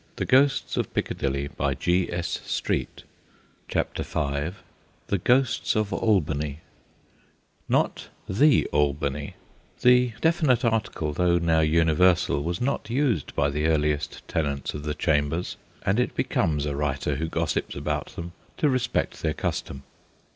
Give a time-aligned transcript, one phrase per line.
[0.15, 3.05] THE GHOSTS OF ALBANY 75
[3.67, 4.57] CHAPTER V
[5.05, 6.61] THE GHOSTS OF ALBANY
[7.69, 9.35] NOT 'The Albany':
[9.83, 14.95] the definite article, though now universal, was not used by the earliest tenants of the
[14.95, 19.83] chambers, and it becomes a writer who gossips about them to respect their custom.